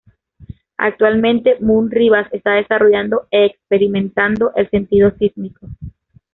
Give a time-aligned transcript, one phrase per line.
[0.77, 5.67] Actualmente, Moon Ribas está desarrollando e experimentando el sentido sísmico.